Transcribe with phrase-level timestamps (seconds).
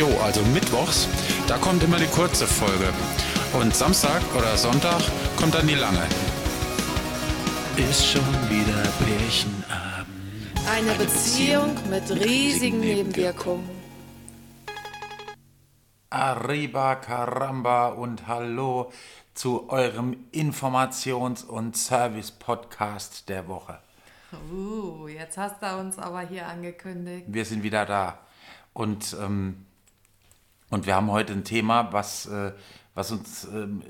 [0.00, 1.06] Jo, also mittwochs,
[1.46, 2.88] da kommt immer die kurze Folge.
[3.52, 5.02] Und Samstag oder Sonntag
[5.36, 6.02] kommt dann die lange.
[7.76, 10.08] Ist schon wieder Pärchenabend.
[10.66, 13.68] Eine Beziehung mit riesigen Nebenwirkungen.
[16.08, 18.92] Arriba, Caramba und Hallo
[19.34, 23.78] zu eurem Informations- und Service-Podcast der Woche.
[24.50, 27.26] Uh, jetzt hast du uns aber hier angekündigt.
[27.28, 28.18] Wir sind wieder da.
[28.72, 29.66] Und, ähm,
[30.70, 32.52] und wir haben heute ein Thema, was, äh,
[32.94, 33.82] was uns ähm,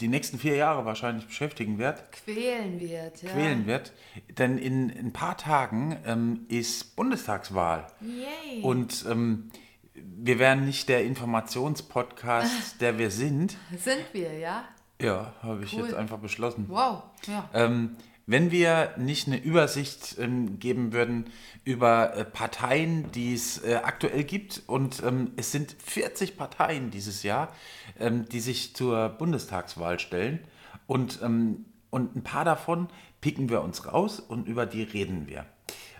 [0.00, 2.12] die nächsten vier Jahre wahrscheinlich beschäftigen wird.
[2.12, 3.30] Quälen wird, ja.
[3.30, 3.92] quälen wird.
[4.38, 7.86] Denn in, in ein paar Tagen ähm, ist Bundestagswahl.
[8.00, 8.62] Yay.
[8.62, 9.50] Und ähm,
[9.94, 13.56] wir wären nicht der Informationspodcast, der wir sind.
[13.78, 14.64] Sind wir, ja?
[15.00, 15.84] Ja, habe ich Cool.
[15.84, 16.66] jetzt einfach beschlossen.
[16.68, 17.48] Wow, ja.
[17.52, 21.30] Ähm, wenn wir nicht eine Übersicht ähm, geben würden
[21.64, 27.22] über äh, Parteien, die es äh, aktuell gibt, und ähm, es sind 40 Parteien dieses
[27.22, 27.52] Jahr,
[27.98, 30.40] ähm, die sich zur Bundestagswahl stellen,
[30.86, 32.88] und, ähm, und ein paar davon
[33.20, 35.46] picken wir uns raus und über die reden wir.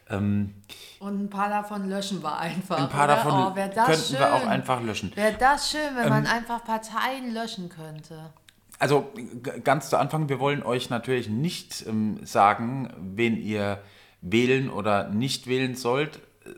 [0.09, 0.55] Ähm,
[1.01, 2.79] Und ein paar davon löschen wir einfach.
[2.79, 3.17] ein paar oder?
[3.17, 4.19] davon oh, könnten schön.
[4.19, 5.11] wir auch einfach löschen.
[5.17, 8.33] Wäre das schön, wenn man einfach Parteien löschen könnte.
[8.79, 9.11] Also
[9.65, 13.81] ganz zu Anfang, wir wollen euch natürlich nicht ähm, sagen, wen ihr
[14.21, 16.17] wählen oder nicht wählen sollt.
[16.45, 16.51] Äh,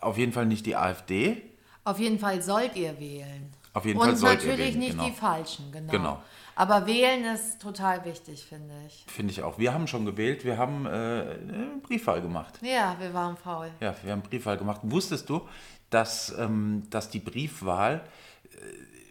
[0.00, 1.42] Auf jeden Fall nicht die AfD.
[1.84, 3.52] Auf jeden Fall sollt ihr wählen.
[3.72, 5.06] Auf jeden Und Fall sollt ihr natürlich wählen, nicht genau.
[5.06, 5.92] die Falschen, genau.
[5.92, 6.22] Genau.
[6.56, 9.04] Aber wählen ist total wichtig, finde ich.
[9.08, 9.58] Finde ich auch.
[9.58, 12.60] Wir haben schon gewählt, wir haben äh, eine Briefwahl gemacht.
[12.62, 13.70] Ja, wir waren faul.
[13.80, 14.80] Ja, wir haben Briefwahl gemacht.
[14.84, 15.48] Wusstest du,
[15.90, 18.02] dass, ähm, dass die Briefwahl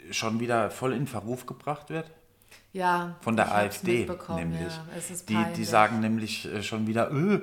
[0.09, 2.09] äh, schon wieder voll in Verruf gebracht wird?
[2.73, 4.73] Ja, Von der AfD nämlich.
[5.29, 7.41] Ja, die, die sagen nämlich äh, schon wieder, öh,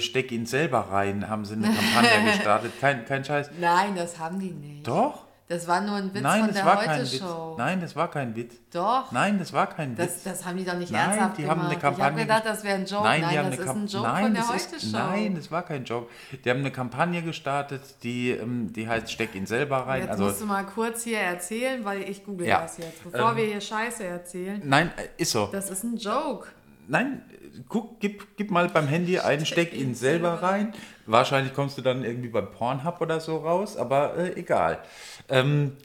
[0.00, 2.72] steck ihn selber rein, haben sie eine Kampagne gestartet.
[2.78, 3.52] Kein, kein Scheiß.
[3.58, 4.86] Nein, das haben die nicht.
[4.86, 5.25] Doch?
[5.48, 7.12] Das war nur ein Witz Nein, von das der war kein Witz.
[7.22, 7.54] Heute-Show.
[7.56, 8.54] Nein, das war kein Witz.
[8.72, 9.12] Doch.
[9.12, 10.22] Nein, das war kein Das, Witz.
[10.24, 11.56] das haben die doch nicht Nein, ernsthaft die gemacht.
[11.58, 12.22] haben eine ich habe Kampagne.
[12.24, 13.04] gedacht, das wäre ein Joke.
[13.04, 14.90] Nein, haben das ist ein Joke nein, von der das Heute-Show.
[14.96, 16.10] Nein, das war kein Joke.
[16.44, 20.00] Die haben eine Kampagne gestartet, die, ähm, die heißt Steck ihn selber rein.
[20.02, 22.62] Jetzt also, musst du mal kurz hier erzählen, weil ich google Ja.
[22.62, 23.04] das jetzt.
[23.04, 24.60] Bevor Ähm, wir hier Scheiße erzählen.
[24.64, 25.48] nein, äh, ist so.
[25.52, 26.48] Das ist ein Joke.
[26.88, 27.22] Nein,
[27.68, 30.74] guck, gib, gib mal beim Handy einen, steck ihn selber rein.
[31.06, 34.80] Wahrscheinlich kommst du dann irgendwie beim Pornhub oder so raus, aber äh, egal.
[35.28, 35.76] Ähm,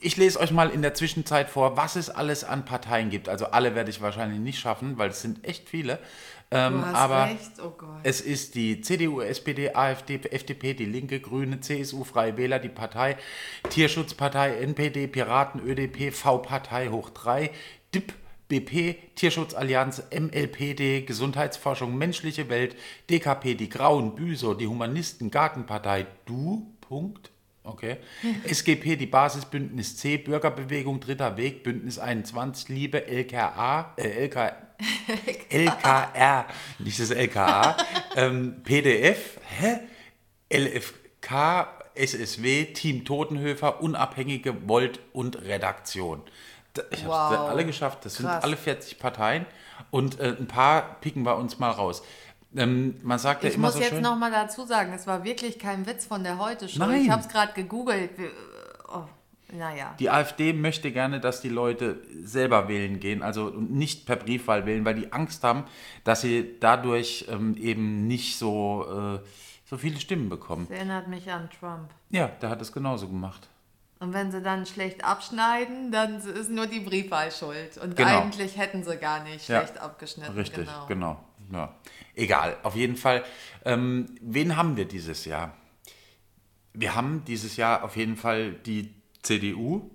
[0.00, 3.28] ich lese euch mal in der Zwischenzeit vor, was es alles an Parteien gibt.
[3.28, 5.98] Also alle werde ich wahrscheinlich nicht schaffen, weil es sind echt viele.
[6.50, 7.30] Ähm, aber
[7.64, 7.72] oh
[8.02, 13.16] es ist die CDU, SPD, AfD, FDP, die Linke, Grüne, CSU, Freie Wähler, die Partei,
[13.70, 17.50] Tierschutzpartei, NPD, Piraten, ÖDP, V-Partei hoch 3,
[17.94, 18.12] DIP,
[18.52, 22.76] BP, Tierschutzallianz, MLPD, Gesundheitsforschung, Menschliche Welt,
[23.08, 27.30] DKP, die Grauen, Büso, die Humanisten, Gartenpartei, Du, Punkt.
[27.64, 27.96] Okay.
[28.44, 34.52] SGP, die Basisbündnis C, Bürgerbewegung, Dritter Weg, Bündnis 21, Liebe, LKA, äh, LK,
[35.48, 36.46] LKR,
[36.78, 37.76] nicht das LKA,
[38.16, 39.78] ähm, PDF, hä?
[40.52, 46.20] LFK, SSW, Team Totenhöfer, Unabhängige Volt und Redaktion.
[46.90, 47.48] Ich habe Wow.
[47.50, 48.04] alle geschafft.
[48.04, 48.44] Das sind Krass.
[48.44, 49.46] alle 40 Parteien
[49.90, 52.02] und äh, ein paar picken wir uns mal raus.
[52.54, 54.02] Ähm, man sagt ja Ich immer muss so jetzt schön.
[54.02, 56.78] noch mal dazu sagen, es war wirklich kein Witz von der Heute-Show.
[56.80, 57.02] Nein.
[57.02, 58.18] Ich habe es gerade gegoogelt.
[58.18, 58.30] Wir-
[58.94, 59.04] Oh,
[59.50, 59.94] naja.
[59.98, 64.66] Die AfD möchte gerne, dass die Leute selber wählen gehen, also und nicht per Briefwahl
[64.66, 65.64] wählen, weil die Angst haben,
[66.04, 69.26] dass sie dadurch ähm, eben nicht so, äh,
[69.64, 70.66] so viele Stimmen bekommen.
[70.68, 71.88] Das erinnert mich an Trump.
[72.10, 73.48] Ja, der hat es genauso gemacht.
[74.02, 77.78] Und wenn sie dann schlecht abschneiden, dann ist nur die Briefwahl schuld.
[77.78, 78.22] Und Genau.
[78.22, 79.60] eigentlich hätten sie gar nicht Ja.
[79.60, 80.34] schlecht abgeschnitten.
[80.34, 80.86] Richtig, genau.
[80.88, 81.24] genau.
[81.52, 81.72] Ja.
[82.16, 83.22] Egal, auf jeden Fall.
[83.64, 85.52] Ähm, wen haben wir dieses Jahr?
[86.72, 88.92] Wir haben dieses Jahr auf jeden Fall die
[89.22, 89.88] CDU.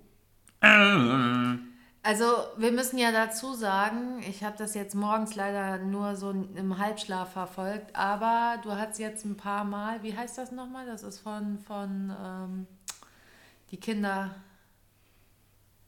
[2.02, 2.24] Also
[2.56, 7.32] wir müssen ja dazu sagen, ich habe das jetzt morgens leider nur so im Halbschlaf
[7.32, 10.86] verfolgt, aber du hast jetzt ein paar Mal, wie heißt das nochmal?
[10.86, 12.66] Das ist von, von ähm,
[13.70, 14.34] die Kinder,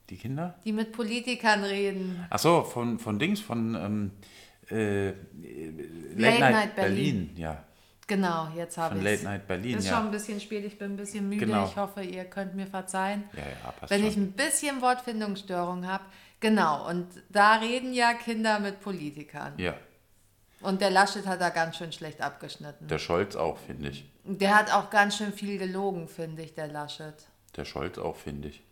[0.08, 0.54] Die Kinder?
[0.64, 2.26] die mit Politikern reden.
[2.30, 4.10] Ach so, von, von Dings, von ähm,
[4.70, 5.16] äh, Late,
[6.16, 7.26] Late Night, Night Berlin.
[7.26, 7.36] Berlin.
[7.36, 7.64] Ja,
[8.06, 9.94] Genau, jetzt habe von ich Late Night Berlin, Ist ja.
[9.96, 11.46] schon ein bisschen spät, ich bin ein bisschen müde.
[11.46, 11.64] Genau.
[11.66, 13.22] Ich hoffe, ihr könnt mir verzeihen.
[13.34, 14.08] Ja, ja, passt Wenn schon.
[14.10, 16.02] ich ein bisschen Wortfindungsstörung habe.
[16.40, 19.52] Genau, und da reden ja Kinder mit Politikern.
[19.58, 19.74] Ja,
[20.60, 22.88] Und der Laschet hat da ganz schön schlecht abgeschnitten.
[22.88, 24.04] der Scholz auch, finde ich.
[24.24, 27.14] Der hat auch ganz schön viel gelogen, finde ich, der Laschet.
[27.56, 28.62] Der Scholz auch, finde ich.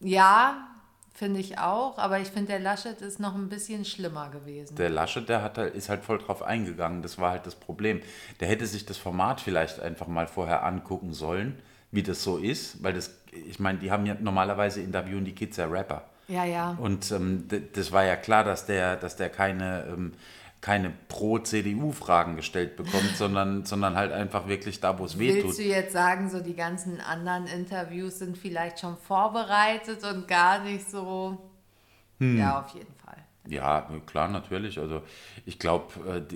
[0.00, 0.68] Ja,
[1.14, 4.76] finde ich auch, aber ich finde, der Laschet ist noch ein bisschen schlimmer gewesen.
[4.76, 7.02] Der Laschet, der hat, halt- ist halt voll drauf eingegangen.
[7.02, 8.00] Das war halt das Problem.
[8.40, 11.58] Der hätte sich das Format vielleicht einfach mal vorher angucken sollen.
[11.90, 15.56] wie das so ist, weil das, ich meine, die haben ja normalerweise interviewen die Kids
[15.56, 16.04] ja Rapper.
[16.28, 16.76] Ja, ja.
[16.78, 20.12] Und ähm, das war ja klar, dass der, dass der keine, ähm,
[20.60, 25.44] keine Pro-CDU-Fragen gestellt bekommt, sondern, sondern halt einfach wirklich da, wo es weh tut.
[25.44, 30.58] Willst du jetzt sagen, so die ganzen anderen Interviews sind vielleicht schon vorbereitet und gar
[30.64, 31.38] nicht so?
[32.18, 32.38] Hm.
[32.38, 33.18] Ja, auf jeden Fall.
[33.46, 34.78] Ja, klar, natürlich.
[34.78, 35.02] Also
[35.46, 36.26] ich glaube,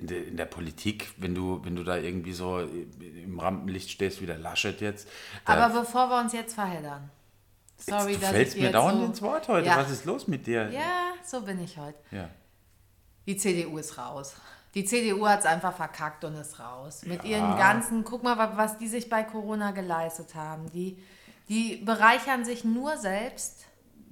[0.00, 4.20] in, der- in der Politik, wenn du, wenn du da irgendwie so im Rampenlicht stehst,
[4.22, 5.08] wie der Laschet jetzt,
[5.44, 7.10] Aber bevor wir uns jetzt verheddern.
[7.78, 9.66] Sorry, du dass fällst ich mir jetzt dauernd so, ins Wort heute.
[9.66, 9.76] Ja.
[9.76, 10.68] Was ist los mit dir?
[10.70, 11.98] Ja, so bin ich heute.
[12.10, 12.28] Ja.
[13.26, 14.34] Die CDU ist raus.
[14.74, 17.02] Die CDU hat es einfach verkackt und ist raus.
[17.04, 17.38] Mit Ja.
[17.38, 20.70] ihren ganzen, guck mal, wa- was die sich bei Corona geleistet haben.
[20.72, 20.98] Die,
[21.48, 23.64] die bereichern sich nur selbst.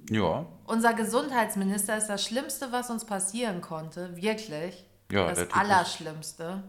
[0.09, 4.15] Ja, Unser Gesundheitsminister ist das Schlimmste, was uns passieren konnte.
[4.15, 4.85] Wirklich.
[5.11, 6.63] Ja, das Typ ist- Allerschlimmste.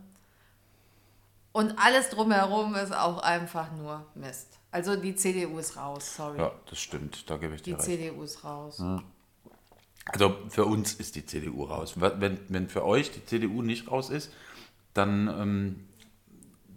[1.58, 4.46] Und alles drumherum ist auch einfach nur Mist.
[4.70, 6.38] Also die CDU ist raus, sorry.
[6.38, 7.28] ja, das stimmt.
[7.28, 7.86] Da gebe ich Die dir recht.
[7.86, 8.80] CDU ist raus.
[10.06, 11.94] Also für uns ist die CDU raus.
[11.96, 14.30] Wenn, wenn für euch die CDU nicht raus ist,
[14.94, 15.88] dann ähm,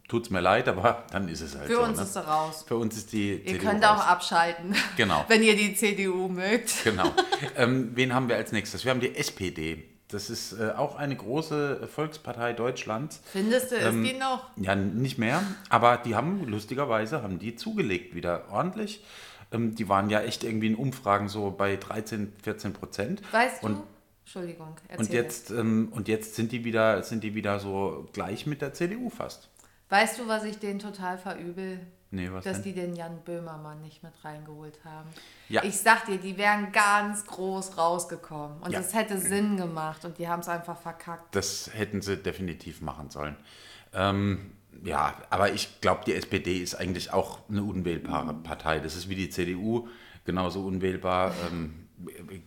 [0.07, 1.83] tut es mir leid, aber dann ist es halt Für so.
[1.83, 2.03] uns ne?
[2.03, 2.65] ist sie raus.
[2.67, 3.99] Für uns ist die Ihr CDU könnt raus.
[4.01, 5.23] auch abschalten, Genau.
[5.27, 6.83] wenn ihr die CDU mögt.
[6.83, 7.13] Genau.
[7.55, 8.83] ähm, wen haben wir als nächstes?
[8.83, 9.83] Wir haben die SPD.
[10.11, 13.21] Das ist äh, auch eine große Volkspartei Deutschlands.
[13.31, 14.49] Findest du, ist Ähm, die noch?
[14.57, 19.03] Ja, nicht mehr, aber die haben lustigerweise haben die zugelegt wieder ordentlich.
[19.51, 23.21] Ähm, die waren ja echt irgendwie in Umfragen so bei 13, 14 Prozent.
[23.31, 23.83] Weißt und, du?
[24.23, 25.05] Entschuldigung, erzähl.
[25.05, 28.73] Und jetzt, ähm, und jetzt sind die wieder, sind die wieder so gleich mit der
[28.73, 29.49] CDU fast.
[29.91, 31.81] Weißt du, was ich denen total verübel?
[32.11, 32.63] Nee, was Dass denn?
[32.63, 35.09] die den Jan Böhmermann nicht mit reingeholt haben.
[35.49, 35.63] Ja.
[35.65, 38.61] Ich sag dir, die wären ganz groß rausgekommen.
[38.61, 38.79] Und Ja.
[38.79, 41.35] es hätte Sinn gemacht und die haben es einfach verkackt.
[41.35, 43.35] Das hätten sie definitiv machen sollen.
[43.93, 44.51] Ähm,
[44.81, 48.79] ja, aber ich glaube, die SPD ist eigentlich auch eine unwählbare Partei.
[48.79, 49.89] Das ist wie die CDU,
[50.23, 51.89] genauso unwählbar, ähm,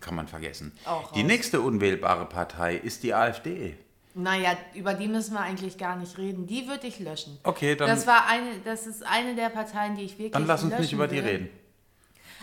[0.00, 0.72] kann man vergessen.
[1.14, 3.76] Die nächste unwählbare Partei ist die AfD.
[4.14, 6.46] Naja, über die müssen wir eigentlich gar nicht reden.
[6.46, 7.36] Die würde ich löschen.
[7.42, 10.62] Okay, dann, das war eine, das ist eine der Parteien, die ich wirklich dann lass
[10.62, 11.24] uns nicht über die will.
[11.24, 11.48] reden.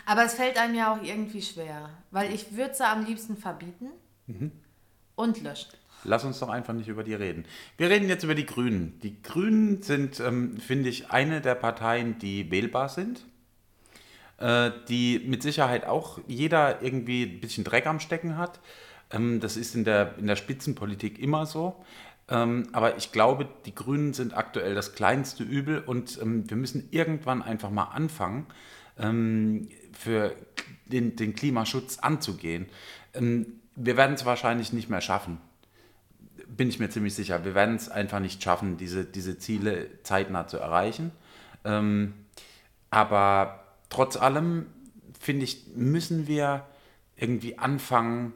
[0.06, 3.88] Aber es fällt einem ja auch irgendwie schwer, weil ich würde sie am liebsten verbieten
[4.28, 4.52] Mhm.
[5.16, 5.72] und löschen.
[6.04, 7.46] Lass uns doch einfach nicht über die reden.
[7.78, 9.00] Wir reden jetzt über die Grünen.
[9.02, 13.24] Die Grünen sind, ähm, finde ich, eine der Parteien, die wählbar sind.
[14.40, 18.60] Äh, die mit Sicherheit auch jeder irgendwie ein bisschen Dreck am Stecken hat.
[19.12, 21.84] Ähm, das ist in der, in der Spitzenpolitik immer so.
[22.30, 26.88] Ähm, aber ich glaube, die Grünen sind aktuell das kleinste Übel und ähm, wir müssen
[26.92, 28.48] irgendwann einfach mal anfangen,
[29.94, 30.36] für
[30.86, 32.68] den, den Klimaschutz anzugehen.
[33.14, 35.40] Wir werden es wahrscheinlich nicht mehr schaffen
[36.46, 37.44] bin ich mir ziemlich sicher.
[37.46, 41.12] Wir werden es einfach nicht schaffen, diese, diese Ziele zeitnah zu erreichen.
[42.92, 44.66] Aber trotz allem,
[45.20, 46.66] finde ich, müssen wir
[47.16, 48.34] irgendwie anfangen.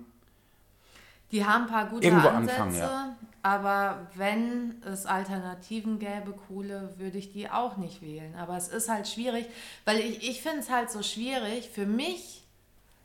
[1.31, 3.15] Die haben ein paar gute Irgendwo Ansätze, anfangen, ja.
[3.41, 8.35] aber wenn es Alternativen gäbe, coole, würde ich die auch nicht wählen.
[8.35, 9.47] Aber es ist halt schwierig,
[9.85, 11.69] weil ich, ich finde es halt so schwierig.
[11.69, 12.43] Für mich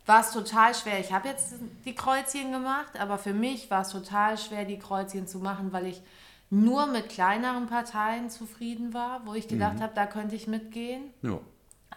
[0.07, 0.99] war es total schwer.
[1.01, 5.27] Ich habe jetzt die Kreuzchen gemacht, aber für mich war es total schwer, die Kreuzchen
[5.27, 6.03] zu machen, weil ich
[6.51, 9.83] nur mit kleineren Parteien zufrieden war, wo ich gedacht Mhm.
[9.83, 11.03] habe, da könnte ich mitgehen.
[11.23, 11.39] Ja,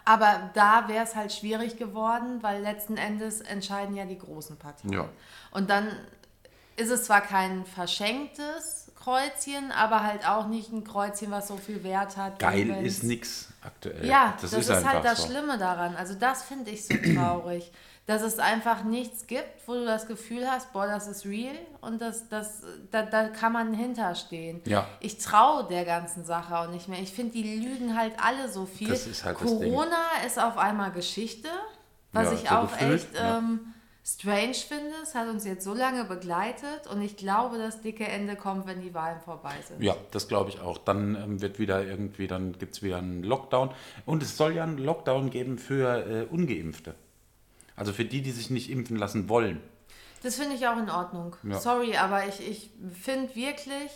[0.04, 4.92] Aber da wäre es halt schwierig geworden, weil letzten Endes entscheiden ja die großen Parteien.
[4.92, 5.08] Ja.
[5.50, 5.88] Und dann
[6.76, 11.84] ist es zwar kein verschenktes Kreuzchen, aber halt auch nicht ein Kreuzchen, was so viel
[11.84, 12.38] Wert hat.
[12.38, 14.06] geil ist nix aktuell.
[14.06, 15.28] Ja, das, ist, einfach halt das so.
[15.28, 15.94] Schlimme daran.
[15.96, 17.70] Also das finde ich so traurig,
[18.06, 22.00] dass es einfach nichts gibt, wo du das Gefühl hast, boah, das ist real und
[22.00, 24.62] das, das, da, da kann man hinterstehen.
[24.66, 24.86] Ja.
[25.00, 27.00] Ich traue der ganzen Sache auch nicht mehr.
[27.00, 28.88] Ich finde, die lügen halt alle so viel.
[28.88, 29.46] Das ist halt das.
[29.46, 31.48] Corona ist auf einmal Geschichte,
[32.12, 33.38] was Ja, ich so auch gefühlt, echt ja.
[33.38, 33.73] ähm,
[34.04, 34.94] strange finde.
[35.02, 38.82] Es hat uns jetzt so lange begleitet und ich glaube, das dicke Ende kommt, wenn
[38.82, 39.82] die Wahlen vorbei sind.
[39.82, 40.78] Ja, das glaube ich auch.
[40.78, 43.70] Dann ähm, wird wieder irgendwie, dann gibt es wieder einen Lockdown.
[44.04, 46.94] Und es soll ja einen Lockdown geben für äh, Ungeimpfte.
[47.76, 49.60] Also für die, die sich nicht impfen lassen wollen.
[50.22, 51.36] Das finde ich auch in Ordnung.
[51.42, 51.58] Ja.
[51.58, 52.70] Sorry, aber ich, ich
[53.02, 53.90] finde wirklich,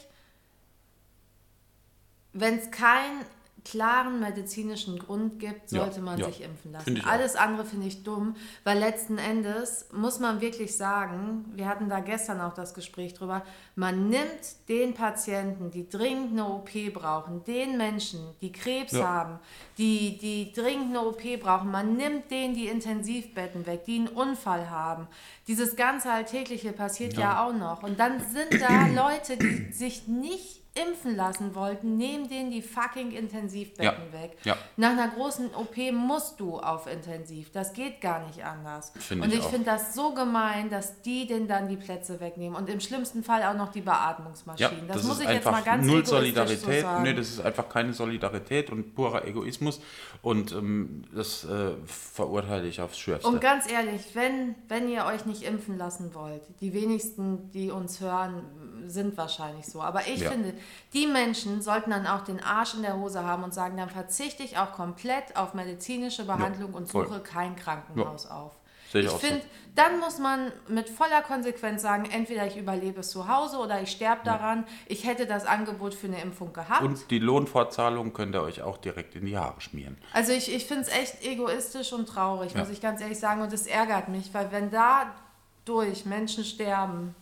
[2.33, 3.25] wenn es keinen
[3.71, 6.27] klaren medizinischen Grund gibt, Ja, sollte man ja.
[6.27, 7.01] sich impfen lassen.
[7.03, 7.07] Auch.
[7.07, 8.35] Alles andere finde ich dumm,
[8.65, 13.43] weil letzten Endes muss man wirklich sagen, wir hatten da gestern auch das Gespräch drüber,
[13.75, 19.07] man nimmt den Patienten, die dringend eine OP brauchen, den Menschen, die Krebs Ja.
[19.07, 19.39] haben,
[19.77, 24.71] die, die dringend eine OP brauchen, man nimmt denen die Intensivbetten weg, die einen Unfall
[24.71, 25.07] haben.
[25.47, 27.47] Dieses ganze Alltägliche passiert ja, Ja.
[27.47, 27.83] auch noch.
[27.83, 33.11] Und dann sind da Leute, die sich nicht impfen lassen wollten, nehmen denen die fucking
[33.12, 34.12] Intensivbetten Ja.
[34.12, 34.37] weg.
[34.44, 34.56] Ja.
[34.76, 37.50] Nach einer großen OP musst du auf Intensiv.
[37.52, 38.92] Das geht gar nicht anders.
[38.99, 42.56] Finde und ich ich finde das so gemein, dass die denen dann die Plätze wegnehmen.
[42.56, 44.87] Und im schlimmsten Fall auch noch die Ja, Beatmungsmaschinen.
[44.88, 46.85] das, das, muss ist ich jetzt mal ganz null Solidarität.
[46.85, 49.80] so nee, das ist einfach keine Solidarität und purer Egoismus.
[50.23, 53.28] Und ähm, das äh, verurteile ich aufs Schärfste.
[53.28, 58.00] Und ganz ehrlich, wenn, wenn ihr euch nicht impfen lassen wollt, die wenigsten, die uns
[58.00, 58.42] hören,
[58.87, 59.82] sind wahrscheinlich so.
[59.82, 60.30] Aber ich Ja.
[60.30, 60.54] finde,
[60.93, 64.43] die Menschen sollten dann auch den Arsch in der Hose haben und sagen, dann verzichte
[64.43, 67.07] ich auch komplett auf medizinische Behandlung und voll.
[67.07, 68.53] suche kein Krankenhaus auf.
[68.91, 69.27] Sehe ich Ich auch so.
[69.27, 69.43] finde,
[69.75, 73.91] dann muss man mit voller Konsequenz sagen, entweder ich überlebe es zu Hause oder ich
[73.91, 74.65] sterbe daran.
[74.87, 76.81] Ich hätte das Angebot für eine Impfung gehabt.
[76.83, 79.99] Und die Lohnfortzahlung könnt ihr euch auch direkt in die Haare schmieren.
[80.15, 82.61] Also ich, ich finde es echt egoistisch und traurig, Ja.
[82.61, 83.43] muss ich ganz ehrlich sagen.
[83.43, 87.15] Und es ärgert mich, weil wenn dadurch Menschen sterben,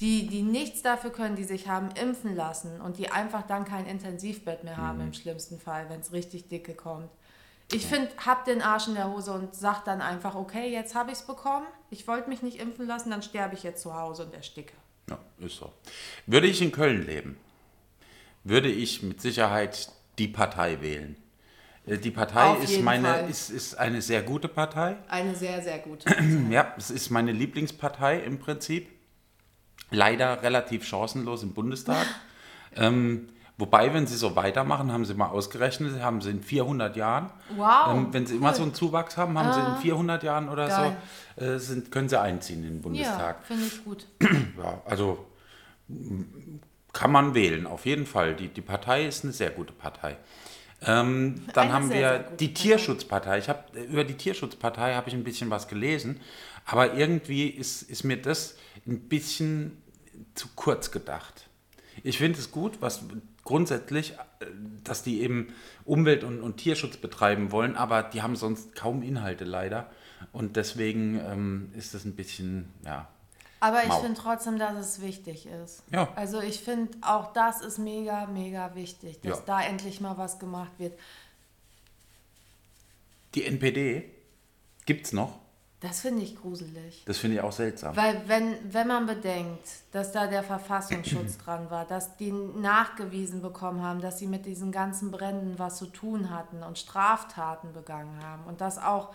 [0.00, 3.86] die, die nichts dafür können, die sich haben impfen lassen und die einfach dann kein
[3.86, 5.06] Intensivbett mehr haben Mhm.
[5.08, 7.10] im schlimmsten Fall, wenn es richtig dicke kommt.
[7.72, 11.10] Ich finde, hab den Arsch in der Hose und sag dann einfach, okay, jetzt habe
[11.10, 14.24] ich es bekommen, ich wollte mich nicht impfen lassen, dann sterbe ich jetzt zu Hause
[14.24, 14.72] und ersticke.
[15.10, 15.72] Ja, ist so.
[16.26, 17.36] Würde ich in Köln leben,
[18.44, 21.16] würde ich mit Sicherheit die Partei wählen.
[21.86, 23.28] Äh, Die Partei Auf ist, meine, Fall.
[23.30, 24.96] ist, ist eine sehr gute Partei.
[25.08, 26.08] Eine sehr, sehr gute.
[26.50, 28.88] Ja, es ist meine Lieblingspartei im Prinzip.
[29.90, 32.06] Leider relativ chancenlos im Bundestag.
[32.76, 37.30] ähm, wobei, wenn sie so weitermachen, haben sie mal ausgerechnet, haben sie in 400 Jahren,
[37.56, 38.54] Wow, ähm, wenn sie immer cool.
[38.54, 40.96] so einen Zuwachs haben, haben sie in 400 Jahren oder Geil.
[41.36, 43.44] so, äh, sind, können sie einziehen in den ja, Bundestag.
[43.46, 44.06] finde ich gut.
[44.62, 45.24] Ja, also
[46.92, 48.34] kann man wählen, auf jeden Fall.
[48.34, 50.16] Die, die Partei ist eine sehr gute Partei.
[50.82, 52.62] Ähm, dann Eine haben sehr, wir sehr die Partei.
[52.62, 53.38] Tierschutzpartei.
[53.38, 56.20] Ich hab, über die Tierschutzpartei habe ich ein bisschen was gelesen,
[56.70, 58.54] aber irgendwie ist, ist mir das
[58.86, 59.82] ein bisschen
[60.34, 61.48] zu kurz gedacht.
[62.02, 63.00] Ich finde es gut, was
[63.42, 64.46] grundsätzlich, äh,
[64.84, 65.54] dass die eben
[65.86, 69.90] Umwelt- und, und Tierschutz betreiben wollen, aber die haben sonst kaum Inhalte leider.
[70.32, 73.08] Und deswegen ähm, ist das ein bisschen, ja,
[73.60, 75.82] Aber ich finde trotzdem, dass es wichtig ist.
[75.90, 76.12] Ja.
[76.16, 79.44] Also ich finde, auch das ist mega, mega wichtig, dass Ja.
[79.46, 80.98] da endlich mal was gemacht wird.
[83.34, 84.10] Die NPD
[84.84, 85.38] gibt's noch.
[85.80, 87.04] Das finde ich gruselig.
[87.06, 87.96] Das finde ich auch seltsam.
[87.96, 93.82] Weil wenn, wenn man bedenkt, dass da der Verfassungsschutz dran war, dass die nachgewiesen bekommen
[93.82, 98.42] haben, dass sie mit diesen ganzen Bränden was zu tun hatten und Straftaten begangen haben
[98.46, 99.14] und dass auch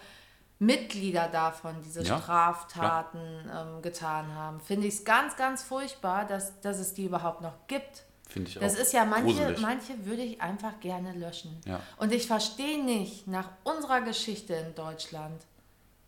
[0.60, 6.60] Mitglieder davon diese Ja, Straftaten ähm, getan haben, finde ich es ganz, ganz furchtbar, dass,
[6.62, 8.04] dass es die überhaupt noch gibt.
[8.30, 9.62] Finde ich Das auch ist ja, manche, gruselig.
[9.62, 11.60] manche würde ich einfach gerne löschen.
[11.66, 11.82] Ja.
[11.98, 15.42] Und ich verstehe nicht, nach unserer Geschichte in Deutschland,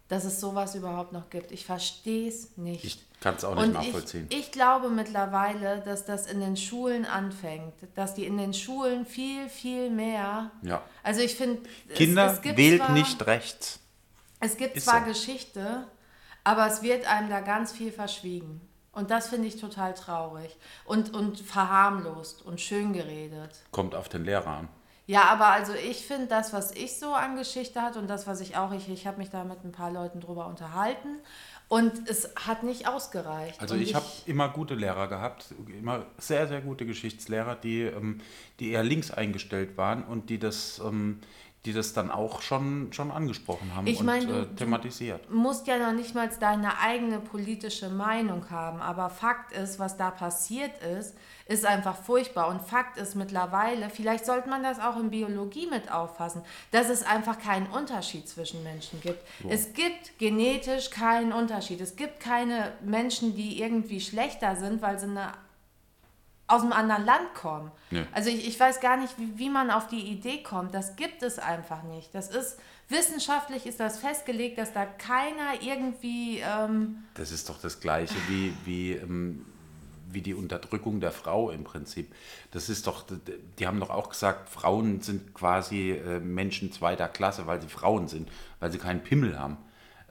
[0.08, 1.52] dass es sowas überhaupt noch gibt.
[1.52, 2.84] Ich verstehe es nicht.
[2.86, 4.28] Ich kann es auch nicht Und nachvollziehen.
[4.30, 9.06] ich, ich glaube mittlerweile, dass das in den Schulen anfängt, dass die in den Schulen
[9.06, 10.52] viel, viel mehr.
[10.62, 10.84] Ja.
[11.02, 13.80] Also ich finde, Kinder, es, es gibt wählt zwar, nicht rechts.
[14.40, 15.08] Es gibt Ist zwar so.
[15.08, 15.88] Geschichte,
[16.44, 18.62] aber es wird einem da ganz viel verschwiegen.
[18.92, 20.56] Und das finde ich total traurig.
[20.86, 23.50] Und, und verharmlost und schön geredet.
[23.72, 24.70] Kommt auf den Lehrer an.
[25.08, 28.42] Ja, aber also ich finde das, was ich so an Geschichte hatte und das, was
[28.42, 31.20] ich auch, ich, ich habe mich da mit ein paar Leuten drüber unterhalten
[31.68, 33.60] und es hat nicht ausgereicht.
[33.62, 38.22] Also und ich habe immer gute Lehrer gehabt, immer sehr, sehr gute Geschichtslehrer, die, ähm,
[38.60, 41.20] die eher links eingestellt waren und die das, ähm,
[41.66, 45.30] die das dann auch schon, schon angesprochen haben Ich und mein, du- äh, thematisiert.
[45.32, 50.12] musst ja noch nicht mal deine eigene politische Meinung haben, aber Fakt ist, was da
[50.12, 51.16] passiert ist,
[51.48, 52.48] ist einfach furchtbar.
[52.50, 56.42] Und Fakt ist mittlerweile, vielleicht sollte man das auch in Biologie mit auffassen,
[56.72, 59.24] dass es einfach keinen Unterschied zwischen Menschen gibt.
[59.50, 61.82] Es gibt genetisch keinen Unterschied.
[61.82, 65.34] Es gibt keine Menschen, die irgendwie schlechter sind, weil sie eine
[66.48, 67.72] aus einem anderen Land kommen.
[67.90, 68.04] Nö.
[68.14, 70.76] Also ich, ich weiß gar nicht, wie, wie man auf die Idee kommt.
[70.76, 72.14] Das gibt es einfach nicht.
[72.14, 77.80] Das ist wissenschaftlich ist das festgelegt, dass da keiner irgendwie ähm, Das ist doch das
[77.80, 79.46] Gleiche wie, wie, ähm,
[80.08, 82.14] wie die Unterdrückung der Frau im Prinzip.
[82.52, 83.06] Das ist doch,
[83.58, 88.08] die haben doch auch gesagt, Frauen sind quasi äh, Menschen zweiter Klasse, weil sie Frauen
[88.08, 89.58] sind, weil sie keinen Pimmel haben.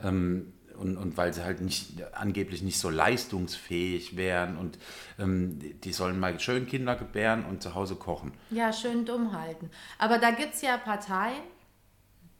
[0.03, 4.79] Ähm, und, und weil sie halt nicht angeblich nicht so leistungsfähig wären und
[5.19, 8.33] ähm, die- sollen mal schön Kinder gebären und zu Hause kochen.
[8.51, 9.71] ja schön dumm halten.
[9.99, 11.43] Aber da gibt es ja Parteien,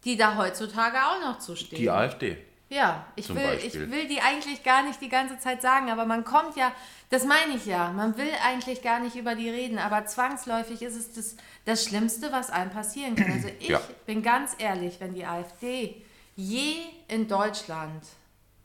[0.05, 1.79] die da heutzutage auch noch zu stehen.
[1.79, 2.37] Die AfD.
[2.71, 6.25] Ja, ich will, ich will die eigentlich gar nicht die ganze Zeit sagen, aber man
[6.25, 6.73] kommt ja,
[7.11, 10.97] das meine ich ja, man will eigentlich gar nicht über die reden, aber zwangsläufig ist
[10.97, 11.37] es das,
[11.67, 13.31] das Schlimmste, was einem passieren kann.
[13.33, 13.81] Also ich Ja.
[14.07, 16.03] bin ganz ehrlich, wenn die AfD
[16.35, 16.75] je
[17.07, 18.03] in Deutschland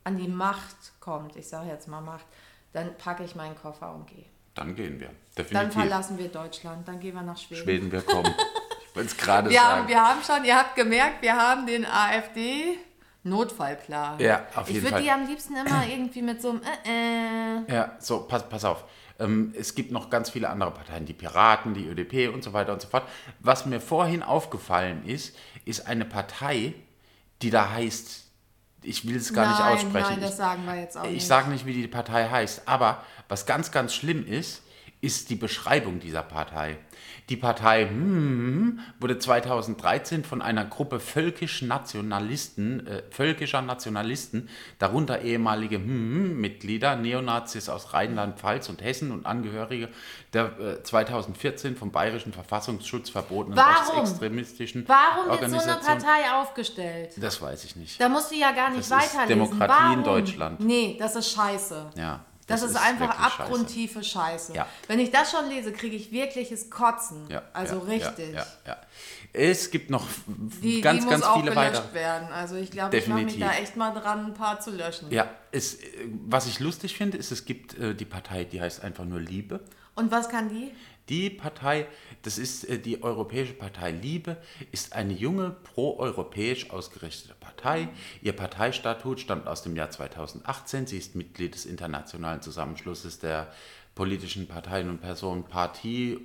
[0.10, 2.26] an die Macht kommt, ich sage jetzt mal Macht,
[2.74, 4.26] dann packe ich meinen Koffer und gehe.
[4.56, 5.08] Dann gehen wir.
[5.08, 5.74] Dann Definitiv.
[5.74, 7.64] verlassen wir Deutschland, dann gehen wir nach Schweden.
[7.64, 8.34] Schweden, wir kommen.
[8.90, 9.88] Ich wollte es gerade Wir haben, sagen.
[9.88, 12.78] wir haben schon, ihr habt gemerkt, wir haben den AfD
[13.24, 14.20] Notfallplan.
[14.20, 15.04] Ja, auf ich jeden würde Fall.
[15.04, 17.74] die am liebsten immer irgendwie mit so einem äh, äh.
[17.74, 18.84] Ja, so, pass, pass auf.
[19.20, 22.74] Ähm, es gibt noch ganz viele andere Parteien, die Piraten, die ÖDP und so weiter
[22.74, 23.04] und so fort.
[23.40, 25.36] Was mir vorhin aufgefallen ist,
[25.66, 26.74] ist eine Partei,
[27.42, 28.29] die da heißt,
[28.84, 30.08] ich will es gar nicht nein, aussprechen.
[30.12, 31.28] Nein, das ich sagen wir jetzt auch ich nicht.
[31.28, 34.64] sage nicht, wie die Partei heißt, aber was ganz, ganz schlimm ist,
[35.02, 36.78] ist die Beschreibung dieser Partei.
[37.30, 45.78] Die Partei hm, wurde 2013 von einer Gruppe völkisch Nationalisten, äh, völkischer Nationalisten, darunter ehemalige
[45.78, 49.90] Mitglieder, Neonazis aus Rheinland-Pfalz und Hessen und Angehörige
[50.34, 54.00] der äh, 2014 vom Bayerischen Verfassungsschutz verbotenen Warum?
[54.00, 55.80] rechtsextremistischen Warum wird so eine.
[55.80, 57.12] Partei aufgestellt?
[57.18, 58.02] Das weiß ich nicht.
[58.02, 59.28] Da musst du ja gar nicht Das ist weiterlesen.
[59.28, 59.98] Demokratie Warum?
[60.00, 60.60] in Deutschland.
[60.62, 61.92] Nee, das ist scheiße.
[61.96, 63.44] Ja, Das, ist, einfach wirklich scheiße.
[63.44, 64.54] abgrundtiefe Scheiße.
[64.54, 64.68] Ja.
[64.88, 67.30] Wenn ich das schon lese, kriege ich wirkliches Kotzen.
[67.30, 68.36] Ja, also ja, richtig.
[69.32, 70.08] Es gibt noch
[70.62, 71.94] Die, ganz, die muss ganz auch viele gelöscht weitere.
[71.94, 72.28] werden.
[72.34, 75.12] Also ich glaube, ich mache mich da echt mal dran, ein paar zu löschen.
[75.12, 75.88] Ja, es, äh,
[76.28, 79.60] was ich lustig finde, ist, es gibt äh, die Partei, die heißt einfach nur Liebe.
[79.96, 80.72] Und was kann die?
[81.10, 81.88] Die Partei,
[82.22, 84.38] das ist äh, die Europäische Partei Liebe,
[84.72, 87.90] ist eine junge, pro-europäisch ausgerichtete Partei.
[88.22, 90.88] Ihr Parteistatut stammt aus dem Jahr 2018.
[90.88, 93.52] Sie ist Mitglied des internationalen Zusammenschlusses der
[93.96, 96.20] politischen Parteien und Personen Parti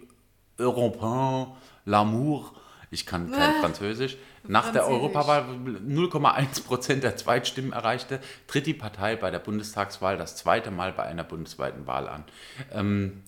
[0.59, 2.51] Européen L'Amour.
[2.91, 4.17] Ich kann kein Französisch.
[4.47, 4.87] Nach der.
[4.87, 10.93] Europawahl 0,1 Prozent der Zweitstimmen erreichte, tritt die Partei bei der Bundestagswahl das zweite Mal
[10.93, 12.25] bei einer bundesweiten Wahl an.
[12.71, 13.23] Ähm,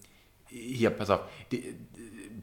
[0.48, 1.20] hier, pass auf.
[1.52, 1.76] Die,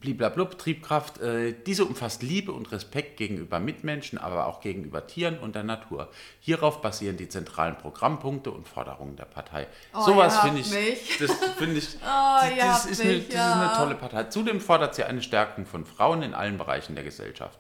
[0.04, 5.56] Bliblablub, Triebkraft, äh, diese umfasst Liebe und Respekt gegenüber Mitmenschen, aber auch gegenüber Tieren und
[5.56, 6.10] der Natur.
[6.42, 9.66] Hierauf basieren die zentralen Programmpunkte und Forderungen der Partei.
[9.96, 11.18] Oh, Sowas finde ich, mich.
[11.20, 14.26] das finde ich, Oh, das, ist eine, mich, das ist eine tolle Partei.
[14.26, 17.60] Zudem fordert sie eine Stärkung von Frauen in allen Bereichen der Gesellschaft.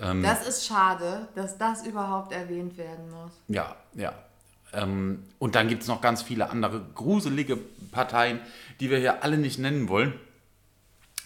[0.00, 0.22] Ähm.
[0.22, 3.32] Das ist schade, dass das überhaupt erwähnt werden muss.
[3.48, 4.14] Ja, ja.
[4.72, 7.56] Ähm, und dann gibt es noch ganz viele andere gruselige
[7.90, 8.40] Parteien,
[8.80, 10.12] die wir hier alle nicht nennen wollen.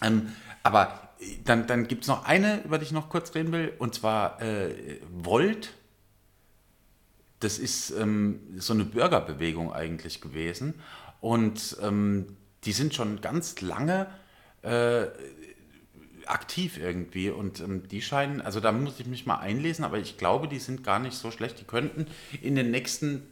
[0.02, 3.52] Ähm, aber äh, dann, dann gibt es noch eine, über die ich noch kurz reden
[3.52, 5.72] will, und zwar äh, Volt.
[7.40, 10.74] Das ist ähm, so eine Bürgerbewegung eigentlich gewesen.
[11.20, 14.06] Und ähm, die sind schon ganz lange
[14.62, 15.06] äh,
[16.26, 17.30] aktiv irgendwie.
[17.30, 20.58] Und ähm, die scheinen, also da muss ich mich mal einlesen, aber ich glaube, die
[20.58, 21.60] sind gar nicht so schlecht.
[21.60, 22.06] Die könnten
[22.40, 23.22] in den nächsten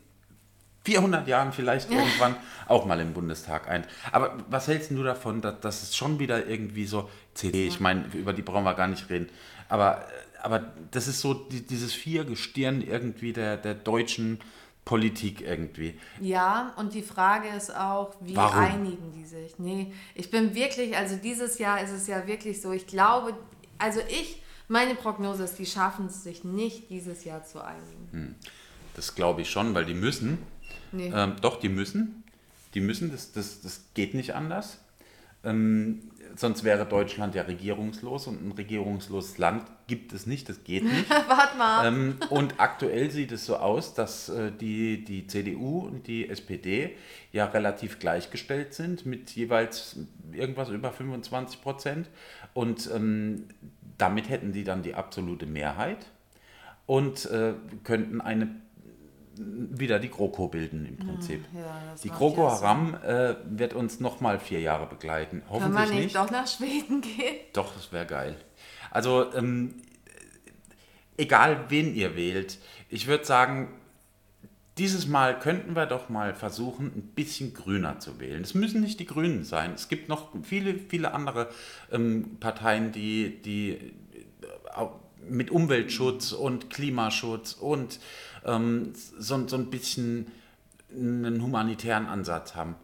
[0.91, 3.85] 400 Jahren vielleicht irgendwann auch mal im Bundestag ein.
[4.13, 8.07] Aber was hältst du davon, dass, dass es schon wieder irgendwie so CD, ich meine,
[8.13, 9.29] über die brauchen wir gar nicht reden,
[9.69, 10.05] aber,
[10.43, 14.41] aber das ist so die, dieses Viergestirn irgendwie der, der deutschen
[14.85, 15.95] Politik irgendwie.
[16.21, 18.59] Ja, und die Frage ist auch, wie Warum?
[18.59, 19.59] einigen die sich?
[19.59, 23.35] Nee, ich bin wirklich, also dieses Jahr ist es ja wirklich so, ich glaube,
[23.79, 28.35] also ich, meine Prognose ist, die schaffen es sich nicht dieses Jahr zu einigen.
[28.97, 30.39] Das glaube ich schon, weil die müssen.
[30.93, 31.13] Nee.
[31.15, 32.25] Ähm, doch, die müssen.
[32.75, 34.79] Die müssen, das, das, das geht nicht anders.
[35.43, 40.85] Ähm, sonst wäre Deutschland ja regierungslos und ein regierungsloses Land gibt es nicht, das geht
[40.85, 41.09] nicht.
[41.29, 41.87] Warte mal.
[41.87, 46.97] ähm, und aktuell sieht es so aus, dass äh, die, die CDU und die SPD
[47.33, 49.97] ja relativ gleichgestellt sind mit jeweils
[50.33, 52.09] irgendwas über 25 Prozent.
[52.53, 53.45] Und ähm,
[53.99, 56.07] damit hätten die dann die absolute Mehrheit
[56.87, 57.55] und äh,
[57.85, 58.49] könnten eine
[59.37, 61.45] wieder die GroKo bilden im Prinzip.
[61.55, 62.51] ja, das die GroKo ja.
[62.53, 65.41] Haram äh, wird uns nochmal vier Jahre begleiten.
[65.41, 66.17] Kann Hoffentlich man nicht, nicht.
[66.17, 67.37] doch nach Schweden gehen?
[67.53, 68.37] Doch, das wäre geil.
[68.91, 69.75] Also, ähm,
[71.17, 73.69] egal wen ihr wählt, ich würde sagen,
[74.79, 78.43] dieses Mal könnten wir doch mal versuchen, ein bisschen grüner zu wählen.
[78.43, 79.73] Es müssen nicht die Grünen sein.
[79.75, 81.51] Es gibt noch viele, viele andere
[81.93, 84.87] ähm, Parteien, die, die äh,
[85.29, 88.01] mit Umweltschutz und Klimaschutz und
[88.45, 90.31] ähm, so, so ein bisschen
[90.93, 92.75] einen humanitären Ansatz haben.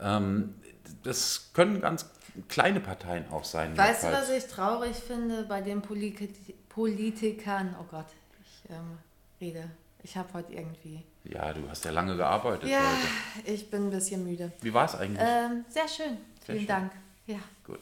[0.00, 0.54] Ähm,
[1.02, 2.06] das können ganz
[2.48, 3.76] kleine Parteien auch sein.
[3.76, 7.74] Weißt du, was ich traurig finde bei den Polit Politikern?
[7.80, 8.06] Oh Gott,
[8.42, 8.98] ich ähm,
[9.40, 9.70] rede.
[10.02, 11.02] Ich habe heute irgendwie.
[11.24, 13.50] Ja, du hast ja lange gearbeitet Ja, heute.
[13.50, 14.52] ich bin ein bisschen müde.
[14.60, 15.26] Wie war es eigentlich?
[15.26, 16.18] Ähm, sehr schön.
[16.44, 16.66] Vielen schön.
[16.68, 16.92] Dank.
[17.26, 17.38] Ja.
[17.64, 17.80] Gut.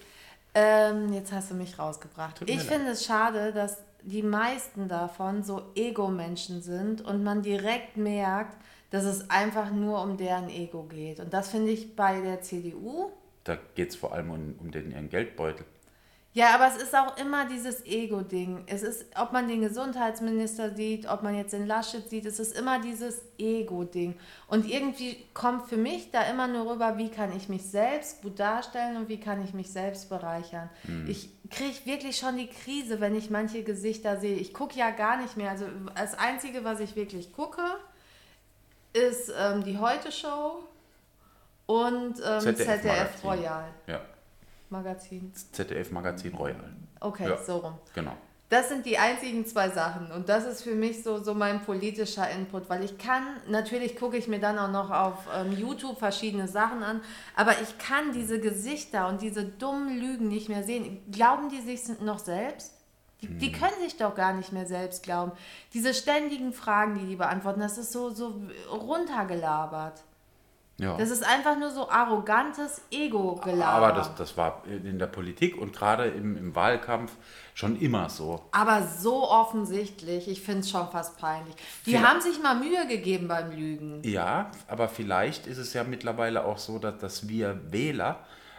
[0.55, 2.41] Ähm, jetzt hast du mich rausgebracht.
[2.47, 8.57] Ich finde es schade, dass die meisten davon so Ego-Menschen sind und man direkt merkt,
[8.91, 11.21] dass es einfach nur um deren Ego geht.
[11.21, 13.11] Und das finde ich bei der CDU,
[13.45, 15.67] Da geht es vor allem um, um den, ihren Geldbeutel.
[16.35, 18.65] Ja, aber es ist auch immer dieses Ego-Ding.
[18.67, 22.59] Es ist, ob man den Gesundheitsminister sieht, ob man jetzt den Laschet sieht, es ist
[22.59, 24.17] immer dieses Ego-Ding.
[24.49, 28.41] Und irgendwie kommt für mich da immer nur rüber, wie kann ich mich selbst gut
[28.41, 30.71] darstellen und wie kann ich mich selbst bereichern.
[30.89, 31.09] Mhm.
[31.09, 34.37] Ich kriege wirklich schon die Krise, wenn ich manche Gesichter sehe.
[34.37, 35.51] Ich gucke ja gar nicht mehr.
[35.51, 37.63] Also das Einzige, was ich wirklich gucke,
[38.93, 40.65] ist ähm, die Heute-Show
[41.67, 43.65] und ähm, ZDF, ZDF Royal.
[43.87, 44.01] Ja.
[44.71, 45.33] Magazin.
[45.53, 46.73] ZDF Magazin Royal.
[47.01, 47.79] Okay, ja, so rum.
[47.95, 48.17] Genau.
[48.51, 52.31] Das sind die einzigen zwei Sachen und das ist für mich so, so mein politischer
[52.31, 56.47] Input, weil ich kann, natürlich gucke ich mir dann auch noch auf ähm, YouTube verschiedene
[56.47, 57.01] Sachen an,
[57.35, 61.03] aber ich kann diese Gesichter und diese dummen Lügen nicht mehr sehen.
[61.11, 62.75] Glauben die sich noch selbst?
[63.23, 63.39] Die, hm.
[63.39, 65.33] die können sich doch gar nicht mehr selbst glauben.
[65.73, 70.03] Diese ständigen Fragen, die die beantworten, das ist so, so runtergelabert.
[70.77, 70.97] Ja.
[70.97, 73.67] Das ist einfach nur so arrogantes Ego-Gelaber.
[73.67, 77.13] Aber das, das war in der Politik und gerade im, im Wahlkampf
[77.55, 78.45] schon immer so.
[78.51, 81.55] Aber so offensichtlich, ich finde es schon fast peinlich.
[81.87, 84.03] Die vielleicht, haben sich mal Mühe gegeben beim Lügen.
[84.03, 88.19] Ja, aber vielleicht ist es ja mittlerweile auch so, dass, dass wir Wähler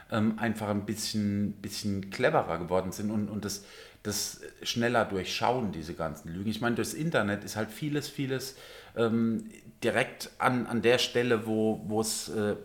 [0.09, 3.65] ähm, einfach ein bisschen, bisschen cleverer geworden sind und, und das,
[4.03, 6.49] das schneller durchschauen, diese ganzen Lügen.
[6.49, 8.55] Ich meine, durchs Internet ist halt vieles, vieles
[8.95, 9.49] ähm,
[9.85, 12.55] direkt an, an der Stelle, wo es äh,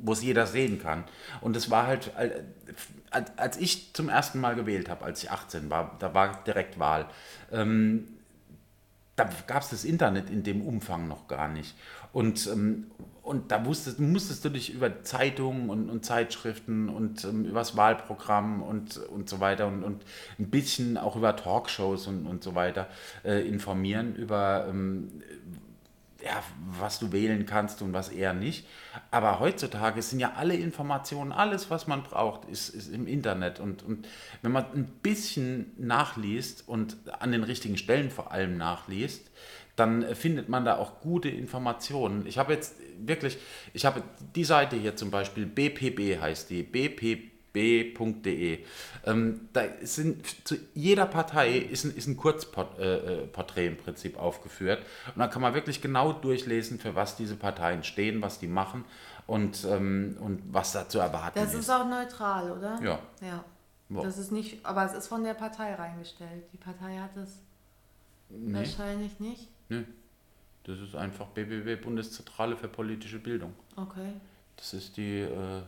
[0.00, 1.04] wo es jeder sehen kann.
[1.40, 2.12] Und es war halt,
[3.36, 7.06] als ich zum ersten Mal gewählt habe, als ich 18 war, da war direkt Wahl,
[7.52, 8.08] ähm,
[9.16, 11.74] da gab es das Internet in dem Umfang noch gar nicht.
[12.12, 12.86] Und, ähm,
[13.22, 17.76] und da wusstest, musstest du dich über Zeitungen und, und Zeitschriften und ähm, über das
[17.76, 20.04] Wahlprogramm und, und so weiter und, und
[20.38, 22.86] ein bisschen auch über Talkshows und, und so weiter
[23.24, 25.10] äh, informieren, über ähm,
[26.24, 26.42] ja,
[26.78, 28.66] was du wählen kannst und was eher nicht.
[29.10, 33.60] Aber heutzutage sind ja alle Informationen, alles, was man braucht, ist, ist im Internet.
[33.60, 34.08] Und, und
[34.42, 39.30] wenn man ein bisschen nachliest und an den richtigen Stellen vor allem nachliest,
[39.76, 42.26] dann findet man da auch gute Informationen.
[42.26, 43.38] Ich habe jetzt wirklich,
[43.72, 44.02] ich habe
[44.34, 48.64] die Seite hier zum Beispiel, BPB heißt die, BPB b.de.
[49.04, 54.18] Ähm, da sind zu jeder Partei ist ein, ist ein Kurzporträt äh, äh, im Prinzip
[54.18, 54.84] aufgeführt.
[55.14, 58.84] Und da kann man wirklich genau durchlesen, für was diese Parteien stehen, was die machen
[59.26, 61.54] und, ähm, und was da zu erwarten ist.
[61.54, 62.80] Das ist auch neutral, oder?
[62.82, 62.98] Ja.
[63.20, 63.44] Ja.
[63.88, 64.04] Wow.
[64.04, 66.44] Das ist nicht, aber es ist von der Partei reingestellt.
[66.52, 67.40] Die Partei hat es
[68.28, 68.58] nee.
[68.58, 69.48] wahrscheinlich nicht.
[69.68, 69.84] Nee.
[70.64, 73.54] Das ist einfach BBW, Bundeszentrale für politische Bildung.
[73.76, 74.12] Okay.
[74.56, 75.62] Das ist die äh,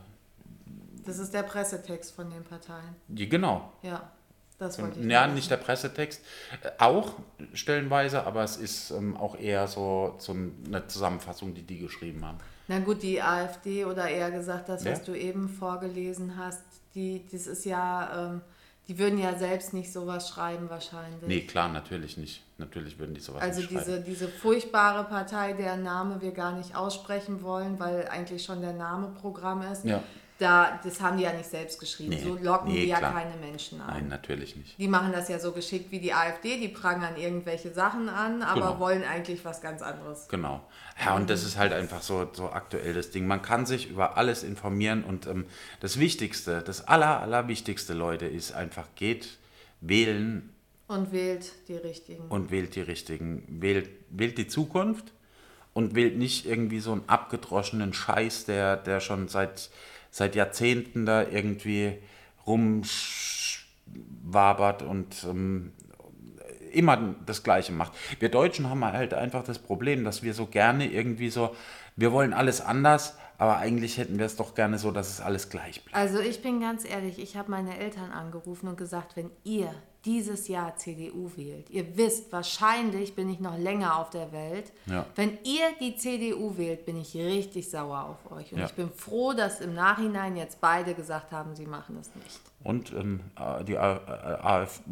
[1.05, 2.95] das ist der Pressetext von den Parteien.
[3.07, 3.71] Die, genau.
[3.81, 4.11] Ja,
[4.57, 5.05] das wollte ich.
[5.07, 6.21] Ja, nicht der Pressetext.
[6.61, 7.13] Äh, auch
[7.53, 12.37] stellenweise, aber es ist ähm, auch eher so, so eine Zusammenfassung, die die geschrieben haben.
[12.67, 15.05] Na gut, die AfD oder eher gesagt, das, was ja?
[15.05, 16.63] du eben vorgelesen hast,
[16.95, 18.41] die, das ist ja, ähm,
[18.87, 21.27] die würden ja selbst nicht sowas schreiben wahrscheinlich.
[21.27, 22.43] Nee, klar, natürlich nicht.
[22.61, 23.79] Natürlich würden die sowas also diese.
[23.79, 28.73] Also diese furchtbare Partei, deren Name wir gar nicht aussprechen wollen, weil eigentlich schon der
[28.73, 29.83] Name Programm ist.
[29.83, 30.01] Ja
[30.41, 32.09] da, das haben die ja nicht selbst geschrieben.
[32.09, 33.13] Nee, so locken nee, die ja klar.
[33.13, 33.87] keine Menschen an.
[33.87, 34.77] Nein, natürlich nicht.
[34.79, 38.61] Die machen das ja so geschickt wie die AfD, die prangern irgendwelche Sachen an, aber
[38.61, 38.79] genau.
[38.79, 40.27] wollen eigentlich was ganz anderes.
[40.29, 40.61] Genau.
[41.03, 43.27] Ja, und das ist halt einfach so, so aktuell das Ding.
[43.27, 45.45] Man kann sich über alles informieren und ähm,
[45.79, 49.37] das Wichtigste, das Aller, Allerwichtigste, Leute, ist einfach geht
[49.79, 50.50] wählen.
[50.91, 52.27] Und wählt die Richtigen.
[52.29, 53.43] Und wählt die Richtigen.
[53.47, 55.13] Wählt, wählt die Zukunft
[55.73, 59.69] und wählt nicht irgendwie so einen abgedroschenen Scheiß, der, der schon seit
[60.11, 61.97] seit Jahrzehnten da irgendwie
[62.45, 62.83] rumwabert
[64.83, 65.71] und ähm,
[66.71, 67.93] immer das Gleiche macht.
[68.19, 71.55] Wir Deutschen haben halt einfach das Problem, dass wir so gerne irgendwie so,
[71.95, 75.49] wir wollen alles anders, aber eigentlich hätten wir es doch gerne so, dass es alles
[75.49, 75.97] gleich bleibt.
[75.97, 79.73] Also ich bin ganz ehrlich, ich habe meine Eltern angerufen und gesagt, wenn ihr
[80.05, 84.71] dieses Jahr CDU wählt, ihr wisst, wahrscheinlich bin ich noch länger auf der Welt.
[84.87, 85.05] Ja.
[85.15, 88.51] Wenn ihr die CDU wählt, bin ich richtig sauer auf euch.
[88.51, 88.65] Und ja.
[88.65, 92.39] ich bin froh, dass im Nachhinein jetzt beide gesagt haben, sie machen es nicht.
[92.63, 93.21] Und ähm,
[93.67, 94.83] die AfD.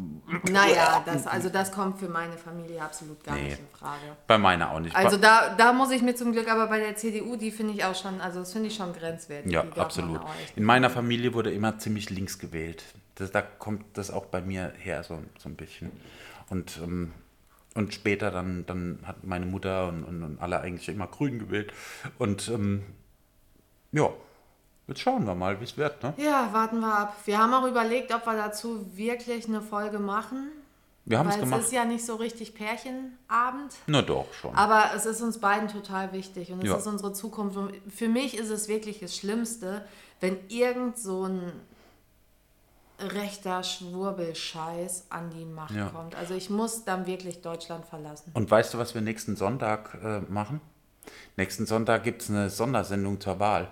[0.50, 4.16] Naja, das, also das kommt für meine Familie absolut gar nee, nicht in Frage.
[4.26, 4.94] Bei meiner auch nicht.
[4.94, 7.84] Also da, da muss ich mir zum Glück, aber bei der CDU, die finde ich
[7.84, 9.52] auch schon, also das finde ich schon grenzwertig.
[9.52, 10.20] Ja, absolut.
[10.56, 12.84] In meiner Familie wurde immer ziemlich links gewählt
[13.20, 15.92] das, da kommt das auch bei mir her so, so ein bisschen.
[16.48, 17.12] Und, ähm,
[17.74, 21.72] und später dann, dann hat meine Mutter und, und, und alle eigentlich immer grün gewählt.
[22.18, 22.82] Und ähm,
[23.92, 24.10] ja,
[24.88, 26.02] jetzt schauen wir mal, wie es wird.
[26.02, 26.14] Ne?
[26.16, 27.16] Ja, warten wir ab.
[27.24, 30.50] Wir haben auch überlegt, ob wir dazu wirklich eine Folge machen.
[31.04, 31.60] Wir haben es gemacht.
[31.60, 33.74] Es ist ja nicht so richtig Pärchenabend.
[33.86, 34.54] Na doch, schon.
[34.54, 36.76] Aber es ist uns beiden total wichtig und es ja.
[36.76, 37.58] ist unsere Zukunft.
[37.88, 39.84] Für mich ist es wirklich das Schlimmste,
[40.20, 41.52] wenn irgend so ein
[43.02, 45.86] rechter Schwurbelscheiß an die Macht Ja.
[45.88, 46.14] kommt.
[46.14, 48.30] Also ich muss dann wirklich Deutschland verlassen.
[48.34, 50.60] Und weißt du, was wir nächsten Sonntag äh, machen?
[51.36, 53.70] Nächsten Sonntag gibt es eine Sondersendung zur Wahl.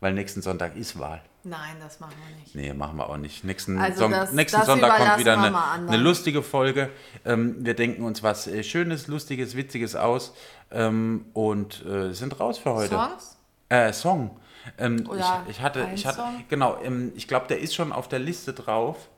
[0.00, 1.20] Weil nächsten Sonntag ist Wahl.
[1.42, 2.54] Nein, das machen wir nicht.
[2.54, 3.44] Nee, machen wir auch nicht.
[3.44, 6.90] Nächsten, Also Son das- nächsten das Sonntag kommt wieder eine, eine lustige Folge.
[7.24, 10.34] Ähm, wir denken uns was äh, Schönes, Lustiges, Witziges aus
[10.70, 12.94] ähm, und äh, sind raus für heute.
[12.94, 13.36] Songs?
[13.68, 14.38] Äh, Song.
[14.78, 16.44] Ähm, Oder ich, ich hatte, ich hatte, Song?
[16.48, 19.08] genau, ähm, ich glaube, der ist schon auf der Liste drauf,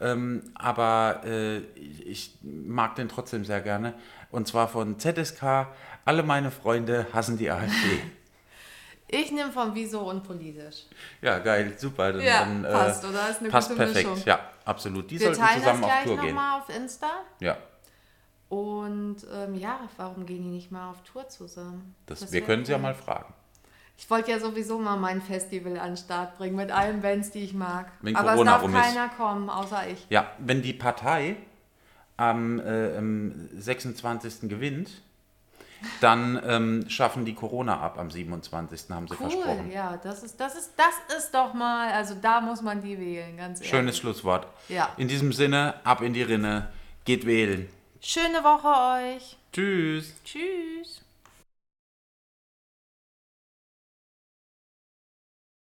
[0.00, 3.94] ähm, aber äh, ich, ich mag den trotzdem sehr gerne.
[4.30, 5.66] Und zwar von ZSK,
[6.04, 8.00] alle meine Freunde hassen die AfD.
[9.14, 10.86] Ich nehme von Wieso und politisch.
[11.20, 12.14] ja, geil, super.
[12.14, 13.28] Dann, Ja, dann, äh, passt, oder?
[13.28, 14.26] Ist eine passt gute perfekt, Mischung.
[14.26, 15.10] ja, absolut.
[15.10, 16.34] Die Wir sollten zusammen auf Tour gehen.
[16.34, 17.10] nochmal auf Insta.
[17.38, 17.58] Ja,
[18.48, 21.94] Und ähm, ja, warum gehen die nicht mal auf Tour zusammen?
[22.06, 23.34] das, Das wir können sie ja mal fragen.
[24.02, 27.44] Ich wollte ja sowieso mal mein Festival an den Start bringen mit allen Bands, die
[27.44, 27.86] ich mag.
[28.00, 28.82] Wenn Aber Corona es darf rum ist.
[28.82, 30.06] keiner kommen, außer ich.
[30.10, 31.36] Ja, wenn die Partei
[32.16, 34.48] am äh, am 26.
[34.48, 34.90] gewinnt,
[36.00, 38.90] dann ähm, schaffen die Corona ab am 27.
[38.90, 39.70] haben sie Cool, versprochen.
[39.70, 43.36] ja, das ist, das ist, das ist doch mal, also da muss man die wählen,
[43.36, 43.70] ganz ehrlich.
[43.70, 44.48] Schönes Schlusswort.
[44.68, 44.88] Ja.
[44.96, 46.72] In diesem Sinne, ab in die Rinne,
[47.04, 47.68] geht wählen.
[48.00, 49.36] Schöne Woche euch.
[49.52, 50.12] Tschüss.
[50.24, 51.01] Tschüss.